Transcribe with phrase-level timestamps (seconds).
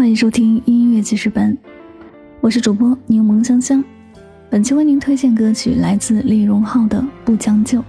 [0.00, 1.58] 欢迎收听音乐记事本，
[2.40, 3.84] 我是主播柠檬香香。
[4.48, 7.80] 本期为您推荐歌曲来自李荣浩的《不将就》。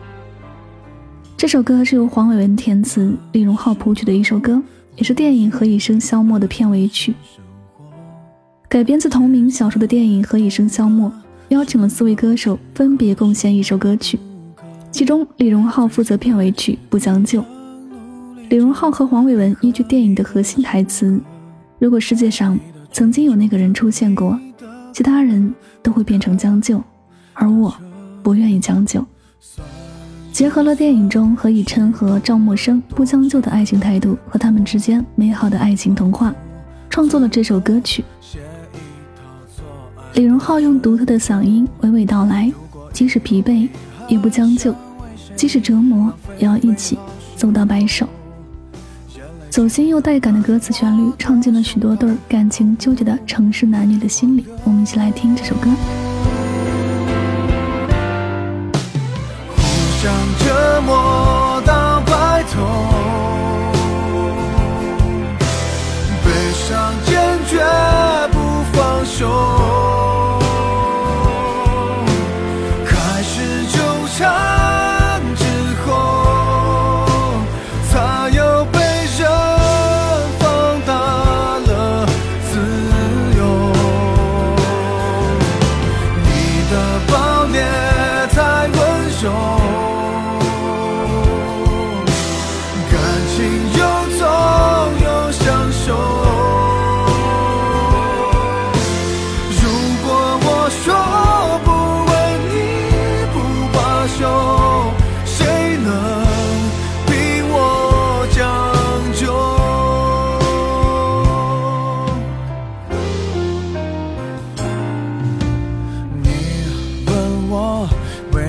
[1.38, 4.61] 这首歌是由黄伟文填词、李荣浩谱曲的一首歌，
[4.97, 7.16] 也是电影《何以笙箫默》的片尾曲。
[8.68, 11.09] 改编自同名小说的电影《何以笙箫默》，
[11.48, 14.20] 邀请了四位歌手分别贡献一首歌曲，
[14.91, 17.41] 其中李荣浩负责片尾曲《不将就》。
[18.50, 21.18] 李荣浩和黄伟文依据电影的核心台词
[21.81, 22.59] ：“如果世界上
[22.91, 24.40] 曾经有那个人出现过，
[24.94, 26.80] 其他人都会变成将就，
[27.34, 27.73] 而我
[28.21, 29.04] 不愿意将就。”
[30.31, 36.31] 结合了电影中何以琛和赵默笙不将就的爱情态度和他们之间美好的爱情童话，
[36.88, 38.05] 创作了这首歌曲。
[40.13, 42.54] 李荣浩用独特的嗓音娓娓道来
[42.93, 43.68] ：“即使疲惫
[44.07, 44.76] 也不将就，
[45.35, 46.99] 即使折磨也要一起
[47.35, 48.07] 走到白首。”
[49.52, 54.46] 走心又带感的歌词旋律，唱进了许多对感情纠结的城市男女的心里。
[54.63, 55.70] 我们一起来听这首歌。
[59.58, 59.62] 互
[60.02, 61.30] 相折磨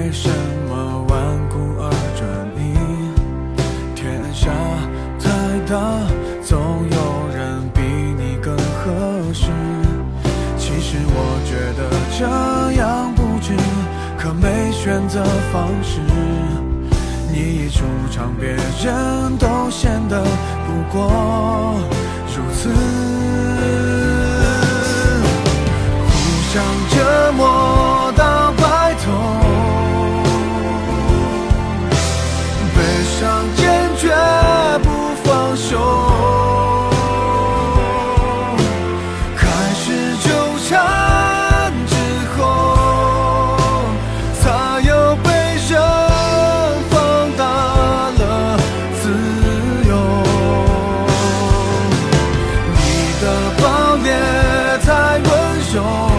[0.04, 0.28] 为什
[0.68, 2.26] 么顽固而专
[2.58, 2.74] 一？
[3.94, 4.50] 天下
[5.20, 5.30] 太
[5.70, 5.78] 大
[6.42, 6.58] 总
[6.90, 6.96] 有
[7.32, 7.80] 人比
[8.18, 9.46] 你更合适。
[10.58, 12.26] 其实我觉得这
[12.80, 13.54] 样不值，
[14.18, 16.00] 可没选择方式。
[17.30, 20.20] 你一出场，别人都显得
[20.66, 21.78] 不过
[22.26, 22.68] 如此。
[26.10, 26.12] 互
[26.52, 28.12] 相折磨
[55.74, 56.11] yo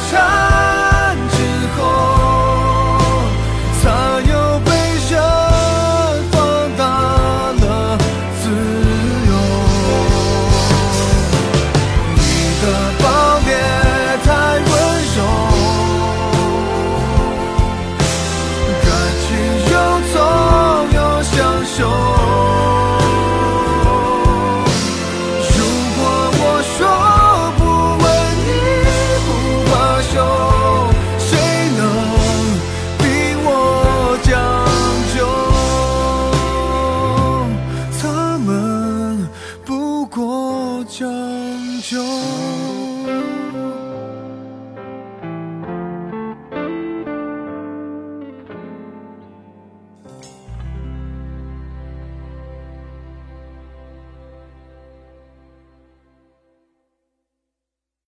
[0.00, 0.39] 멈춰
[41.80, 42.59] 就。